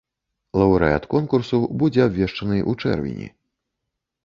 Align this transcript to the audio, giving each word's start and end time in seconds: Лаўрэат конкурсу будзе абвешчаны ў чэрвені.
Лаўрэат 0.59 1.03
конкурсу 1.13 1.59
будзе 1.83 2.01
абвешчаны 2.07 2.57
ў 2.65 2.97
чэрвені. 2.97 3.31